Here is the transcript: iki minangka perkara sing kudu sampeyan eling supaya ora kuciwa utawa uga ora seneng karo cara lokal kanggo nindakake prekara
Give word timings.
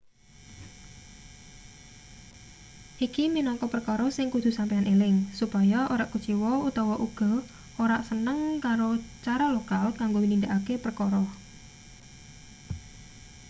iki 3.05 3.23
minangka 3.35 3.65
perkara 3.73 4.07
sing 4.15 4.27
kudu 4.33 4.49
sampeyan 4.57 4.89
eling 4.93 5.15
supaya 5.39 5.79
ora 5.93 6.05
kuciwa 6.13 6.51
utawa 6.69 6.95
uga 7.07 7.33
ora 7.83 7.97
seneng 8.09 8.39
karo 8.65 8.89
cara 9.25 9.47
lokal 9.55 9.85
kanggo 9.99 10.19
nindakake 10.21 10.73
prekara 10.83 11.23